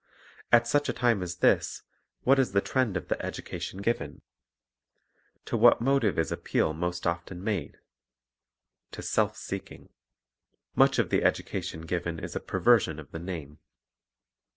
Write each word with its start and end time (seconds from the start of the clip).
At 0.51 0.65
such 0.65 0.89
a 0.89 0.93
time 0.93 1.21
as 1.21 1.35
this, 1.45 1.83
what 2.23 2.39
is 2.39 2.53
the 2.53 2.59
trend 2.59 2.97
of 2.97 3.07
the 3.07 3.21
education 3.23 3.83
given? 3.83 4.23
To 5.45 5.55
what 5.55 5.79
motive 5.79 6.17
is 6.17 6.31
appeal 6.31 6.73
most 6.73 7.05
often 7.05 7.43
made?— 7.43 7.77
To 8.93 9.03
self 9.03 9.37
seeking. 9.37 9.89
Much 10.75 10.97
of 10.97 11.11
the 11.11 11.23
education 11.23 11.81
given 11.81 12.17
is 12.17 12.35
a 12.35 12.39
perversion 12.39 12.99
of 12.99 13.11
the 13.11 13.19
name. 13.19 13.59